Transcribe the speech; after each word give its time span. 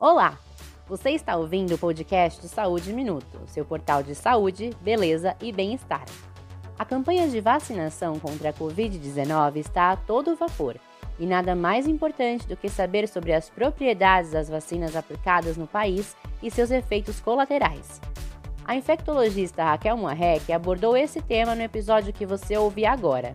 Olá! 0.00 0.38
Você 0.86 1.10
está 1.10 1.34
ouvindo 1.34 1.74
o 1.74 1.78
podcast 1.78 2.46
Saúde 2.46 2.92
Minuto, 2.92 3.40
seu 3.48 3.64
portal 3.64 4.00
de 4.00 4.14
saúde, 4.14 4.70
beleza 4.80 5.34
e 5.42 5.50
bem-estar. 5.50 6.04
A 6.78 6.84
campanha 6.84 7.26
de 7.26 7.40
vacinação 7.40 8.16
contra 8.20 8.50
a 8.50 8.52
Covid-19 8.52 9.56
está 9.56 9.90
a 9.90 9.96
todo 9.96 10.36
vapor 10.36 10.76
e 11.18 11.26
nada 11.26 11.56
mais 11.56 11.88
importante 11.88 12.46
do 12.46 12.56
que 12.56 12.68
saber 12.68 13.08
sobre 13.08 13.32
as 13.32 13.50
propriedades 13.50 14.30
das 14.30 14.48
vacinas 14.48 14.94
aplicadas 14.94 15.56
no 15.56 15.66
país 15.66 16.14
e 16.40 16.48
seus 16.48 16.70
efeitos 16.70 17.18
colaterais. 17.18 18.00
A 18.64 18.76
infectologista 18.76 19.64
Raquel 19.64 19.96
Moarec 19.96 20.52
abordou 20.52 20.96
esse 20.96 21.20
tema 21.20 21.56
no 21.56 21.62
episódio 21.62 22.12
que 22.12 22.24
você 22.24 22.56
ouve 22.56 22.86
agora. 22.86 23.34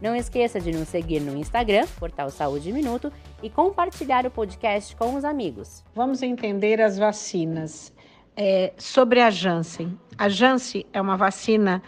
Não 0.00 0.14
esqueça 0.14 0.60
de 0.60 0.72
nos 0.72 0.88
seguir 0.88 1.20
no 1.20 1.36
Instagram, 1.36 1.86
Portal 1.98 2.30
Saúde 2.30 2.72
Minuto, 2.72 3.10
e 3.42 3.48
compartilhar 3.48 4.26
o 4.26 4.30
podcast 4.30 4.94
com 4.94 5.14
os 5.14 5.24
amigos. 5.24 5.82
Vamos 5.94 6.22
entender 6.22 6.80
as 6.80 6.98
vacinas. 6.98 7.92
É, 8.36 8.74
sobre 8.76 9.20
a 9.20 9.30
Janssen. 9.30 9.98
A 10.18 10.28
Janssen 10.28 10.84
é 10.92 11.00
uma 11.00 11.16
vacina 11.16 11.82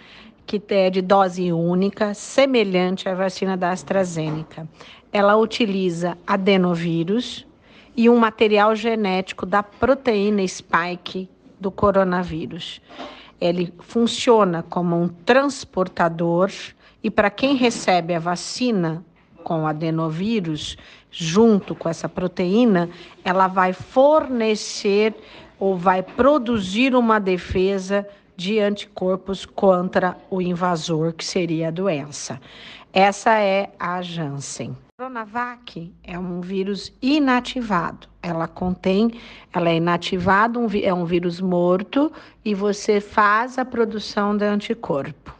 que 0.46 0.62
é 0.70 0.88
de 0.88 1.02
dose 1.02 1.52
única, 1.52 2.14
semelhante 2.14 3.06
à 3.06 3.14
vacina 3.14 3.54
da 3.54 3.70
AstraZeneca. 3.70 4.66
Ela 5.12 5.36
utiliza 5.36 6.16
adenovírus 6.26 7.46
e 7.94 8.08
um 8.08 8.16
material 8.16 8.74
genético 8.74 9.44
da 9.44 9.62
proteína 9.62 10.46
spike 10.48 11.28
do 11.60 11.70
coronavírus. 11.70 12.80
Ele 13.38 13.74
funciona 13.80 14.62
como 14.62 14.96
um 14.96 15.08
transportador 15.08 16.50
e 17.02 17.10
para 17.10 17.30
quem 17.30 17.54
recebe 17.54 18.14
a 18.14 18.18
vacina 18.18 19.04
com 19.44 19.66
adenovírus, 19.66 20.76
junto 21.10 21.74
com 21.74 21.88
essa 21.88 22.08
proteína, 22.08 22.90
ela 23.24 23.46
vai 23.46 23.72
fornecer 23.72 25.14
ou 25.58 25.76
vai 25.76 26.02
produzir 26.02 26.94
uma 26.94 27.18
defesa 27.18 28.06
de 28.36 28.60
anticorpos 28.60 29.44
contra 29.44 30.16
o 30.30 30.40
invasor, 30.40 31.12
que 31.12 31.24
seria 31.24 31.68
a 31.68 31.72
doença. 31.72 32.40
Essa 32.92 33.38
é 33.38 33.70
a 33.78 34.00
Janssen. 34.02 34.76
Coronavac 34.96 35.92
é 36.02 36.18
um 36.18 36.40
vírus 36.40 36.92
inativado. 37.00 38.08
Ela 38.22 38.48
contém, 38.48 39.12
ela 39.52 39.68
é 39.68 39.76
inativada, 39.76 40.58
é 40.82 40.92
um 40.92 41.04
vírus 41.04 41.40
morto 41.40 42.12
e 42.44 42.54
você 42.54 43.00
faz 43.00 43.58
a 43.58 43.64
produção 43.64 44.36
de 44.36 44.44
anticorpo. 44.44 45.37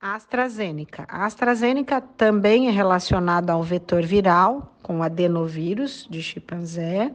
AstraZeneca. 0.00 1.04
A 1.08 1.26
AstraZeneca 1.26 2.00
também 2.00 2.68
é 2.68 2.70
relacionada 2.70 3.52
ao 3.52 3.62
vetor 3.64 4.04
viral, 4.04 4.72
com 4.80 5.02
adenovírus 5.02 6.06
de 6.08 6.22
chimpanzé. 6.22 7.12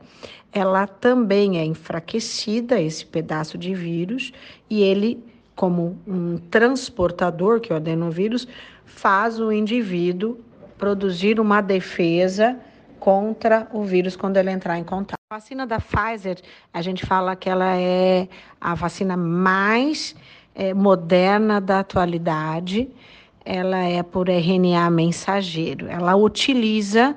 Ela 0.51 0.85
também 0.85 1.57
é 1.57 1.63
enfraquecida, 1.63 2.79
esse 2.79 3.05
pedaço 3.05 3.57
de 3.57 3.73
vírus, 3.73 4.33
e 4.69 4.83
ele, 4.83 5.23
como 5.55 5.97
um 6.05 6.37
transportador, 6.37 7.61
que 7.61 7.71
é 7.71 7.75
o 7.75 7.77
adenovírus, 7.77 8.47
faz 8.85 9.39
o 9.39 9.51
indivíduo 9.51 10.37
produzir 10.77 11.39
uma 11.39 11.61
defesa 11.61 12.59
contra 12.99 13.67
o 13.71 13.83
vírus 13.83 14.17
quando 14.17 14.37
ele 14.37 14.51
entrar 14.51 14.77
em 14.77 14.83
contato. 14.83 15.17
A 15.31 15.35
vacina 15.35 15.65
da 15.65 15.79
Pfizer, 15.79 16.37
a 16.73 16.81
gente 16.81 17.05
fala 17.05 17.35
que 17.35 17.49
ela 17.49 17.77
é 17.77 18.27
a 18.59 18.75
vacina 18.75 19.15
mais 19.15 20.15
é, 20.55 20.73
moderna 20.73 21.59
da 21.59 21.79
atualidade. 21.79 22.89
Ela 23.45 23.79
é 23.79 24.01
por 24.01 24.29
RNA 24.29 24.89
mensageiro. 24.89 25.87
Ela 25.87 26.15
utiliza, 26.15 27.15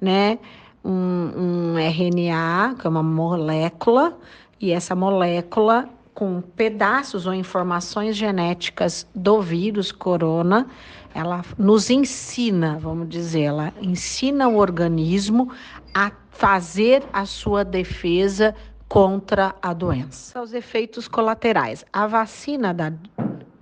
né, 0.00 0.38
um, 0.84 1.72
um 1.72 1.78
RNA, 1.78 2.74
que 2.78 2.86
é 2.86 2.90
uma 2.90 3.02
molécula, 3.02 4.16
e 4.60 4.72
essa 4.72 4.94
molécula 4.94 5.88
com 6.12 6.40
pedaços 6.40 7.26
ou 7.26 7.32
informações 7.32 8.16
genéticas 8.16 9.06
do 9.14 9.40
vírus 9.40 9.90
corona, 9.90 10.66
ela 11.14 11.42
nos 11.56 11.88
ensina, 11.88 12.78
vamos 12.78 13.08
dizer, 13.08 13.42
ela 13.42 13.72
ensina 13.80 14.48
o 14.48 14.58
organismo 14.58 15.50
a 15.94 16.12
fazer 16.30 17.02
a 17.12 17.24
sua 17.26 17.64
defesa 17.64 18.54
contra 18.90 19.54
a 19.62 19.72
doença. 19.72 20.42
Os 20.42 20.52
efeitos 20.52 21.06
colaterais. 21.06 21.84
A 21.92 22.08
vacina 22.08 22.74
da 22.74 22.92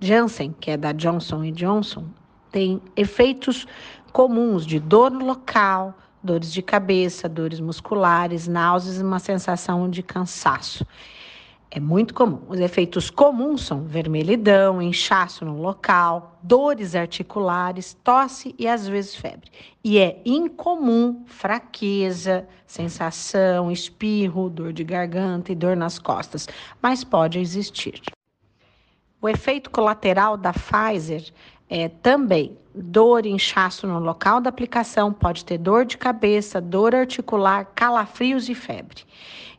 Janssen, 0.01 0.55
que 0.59 0.71
é 0.71 0.75
da 0.75 0.91
Johnson 0.91 1.51
Johnson, 1.51 2.05
tem 2.51 2.81
efeitos 2.95 3.67
comuns 4.11 4.65
de 4.65 4.79
dor 4.79 5.13
local, 5.13 5.93
dores 6.23 6.51
de 6.51 6.63
cabeça, 6.63 7.29
dores 7.29 7.59
musculares, 7.59 8.47
náuseas 8.47 8.99
e 8.99 9.03
uma 9.03 9.19
sensação 9.19 9.87
de 9.87 10.01
cansaço. 10.01 10.83
É 11.71 11.79
muito 11.79 12.15
comum. 12.15 12.41
Os 12.47 12.59
efeitos 12.59 13.11
comuns 13.11 13.61
são 13.61 13.83
vermelhidão, 13.83 14.81
inchaço 14.81 15.45
no 15.45 15.61
local, 15.61 16.39
dores 16.41 16.95
articulares, 16.95 17.95
tosse 18.03 18.55
e 18.57 18.67
às 18.67 18.87
vezes 18.87 19.15
febre. 19.15 19.51
E 19.83 19.99
é 19.99 20.19
incomum 20.25 21.23
fraqueza, 21.27 22.47
sensação, 22.65 23.71
espirro, 23.71 24.49
dor 24.49 24.73
de 24.73 24.83
garganta 24.83 25.51
e 25.51 25.55
dor 25.55 25.75
nas 25.75 25.99
costas, 25.99 26.47
mas 26.81 27.03
pode 27.03 27.37
existir. 27.37 28.01
O 29.21 29.29
efeito 29.29 29.69
colateral 29.69 30.37
da 30.37 30.51
Pfizer 30.53 31.31
é 31.69 31.87
também 31.87 32.57
dor 32.73 33.25
inchaço 33.25 33.85
no 33.85 33.99
local 33.99 34.41
da 34.41 34.49
aplicação, 34.49 35.11
pode 35.11 35.45
ter 35.45 35.57
dor 35.57 35.85
de 35.85 35.97
cabeça, 35.97 36.61
dor 36.61 36.95
articular, 36.95 37.65
calafrios 37.75 38.49
e 38.49 38.55
febre. 38.55 39.03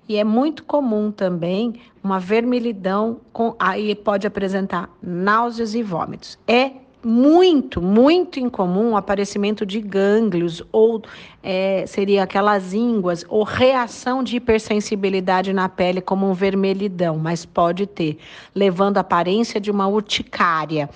E 0.09 0.17
é 0.17 0.25
muito 0.25 0.65
comum 0.65 1.13
também 1.13 1.75
uma 2.03 2.19
vermelhidão, 2.19 3.21
com, 3.33 3.55
aí 3.59 3.95
pode 3.95 4.27
apresentar 4.27 4.91
náuseas 5.01 5.75
e 5.75 5.83
vômitos. 5.83 6.39
É 6.49 6.73
muito, 7.03 7.81
muito 7.81 8.39
incomum 8.39 8.93
o 8.93 8.97
aparecimento 8.97 9.65
de 9.65 9.81
gânglios 9.81 10.63
ou 10.71 11.03
é, 11.43 11.85
seria 11.87 12.25
aquelas 12.25 12.75
ínguas 12.75 13.25
ou 13.29 13.43
reação 13.43 14.23
de 14.23 14.37
hipersensibilidade 14.37 15.53
na 15.53 15.69
pele 15.69 16.01
como 16.01 16.29
um 16.29 16.35
vermelhidão, 16.35 17.17
mas 17.17 17.47
pode 17.47 17.87
ter, 17.87 18.19
levando 18.55 18.99
a 18.99 19.01
aparência 19.01 19.61
de 19.61 19.71
uma 19.71 19.87
urticária. 19.87 20.91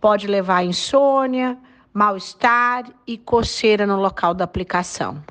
Pode 0.00 0.26
levar 0.26 0.58
a 0.58 0.64
insônia, 0.64 1.58
mal-estar 1.92 2.84
e 3.06 3.16
coceira 3.16 3.86
no 3.86 3.96
local 3.96 4.34
da 4.34 4.44
aplicação. 4.44 5.22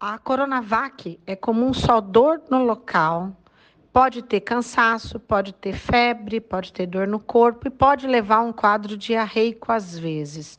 A 0.00 0.18
Coronavac 0.18 1.18
é 1.26 1.36
comum 1.36 1.72
só 1.72 2.00
dor 2.00 2.42
no 2.50 2.64
local, 2.64 3.32
pode 3.92 4.22
ter 4.22 4.40
cansaço, 4.40 5.20
pode 5.20 5.52
ter 5.52 5.74
febre, 5.74 6.40
pode 6.40 6.72
ter 6.72 6.86
dor 6.86 7.06
no 7.06 7.20
corpo 7.20 7.68
e 7.68 7.70
pode 7.70 8.06
levar 8.06 8.40
um 8.40 8.52
quadro 8.52 8.96
diarreico 8.96 9.70
às 9.70 9.98
vezes. 9.98 10.58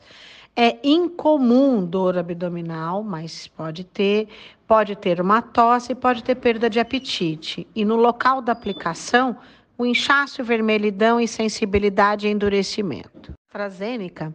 É 0.54 0.78
incomum 0.82 1.84
dor 1.84 2.16
abdominal, 2.16 3.02
mas 3.02 3.46
pode 3.46 3.84
ter, 3.84 4.28
pode 4.66 4.96
ter 4.96 5.20
uma 5.20 5.42
tosse, 5.42 5.94
pode 5.94 6.24
ter 6.24 6.34
perda 6.36 6.70
de 6.70 6.80
apetite. 6.80 7.66
E 7.74 7.84
no 7.84 7.96
local 7.96 8.40
da 8.40 8.52
aplicação, 8.52 9.36
o 9.76 9.84
inchaço, 9.84 10.42
vermelhidão 10.42 11.20
e 11.20 11.28
sensibilidade 11.28 12.26
e 12.26 12.30
endurecimento. 12.30 13.15
AstraZeneca, 13.56 14.34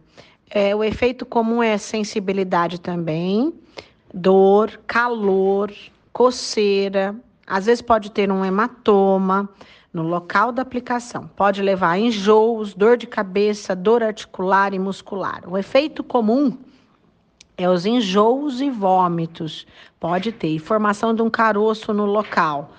é, 0.50 0.74
o 0.74 0.82
efeito 0.82 1.24
comum 1.24 1.62
é 1.62 1.78
sensibilidade 1.78 2.80
também, 2.80 3.54
dor, 4.12 4.80
calor, 4.86 5.72
coceira, 6.12 7.14
às 7.46 7.66
vezes 7.66 7.80
pode 7.80 8.10
ter 8.10 8.30
um 8.32 8.44
hematoma 8.44 9.48
no 9.92 10.02
local 10.02 10.50
da 10.50 10.62
aplicação. 10.62 11.30
Pode 11.36 11.62
levar 11.62 11.90
a 11.90 11.98
enjoos, 11.98 12.74
dor 12.74 12.96
de 12.96 13.06
cabeça, 13.06 13.76
dor 13.76 14.02
articular 14.02 14.74
e 14.74 14.78
muscular. 14.78 15.42
O 15.46 15.56
efeito 15.56 16.02
comum 16.02 16.58
é 17.56 17.68
os 17.68 17.86
enjoos 17.86 18.60
e 18.60 18.70
vômitos. 18.70 19.66
Pode 20.00 20.32
ter 20.32 20.58
formação 20.58 21.14
de 21.14 21.22
um 21.22 21.30
caroço 21.30 21.94
no 21.94 22.06
local. 22.06 22.72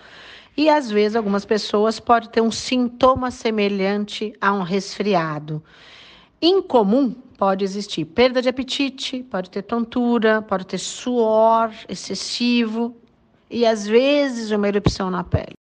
E 0.57 0.69
às 0.69 0.91
vezes 0.91 1.15
algumas 1.15 1.45
pessoas 1.45 1.99
podem 1.99 2.29
ter 2.29 2.41
um 2.41 2.51
sintoma 2.51 3.31
semelhante 3.31 4.33
a 4.41 4.53
um 4.53 4.61
resfriado. 4.61 5.63
Incomum 6.45 7.11
pode 7.37 7.63
existir 7.63 8.03
perda 8.03 8.41
de 8.41 8.49
apetite, 8.49 9.23
pode 9.23 9.49
ter 9.49 9.61
tontura, 9.61 10.41
pode 10.41 10.67
ter 10.67 10.77
suor 10.77 11.73
excessivo 11.87 12.93
e 13.49 13.65
às 13.65 13.87
vezes 13.87 14.51
uma 14.51 14.67
erupção 14.67 15.09
na 15.09 15.23
pele. 15.23 15.53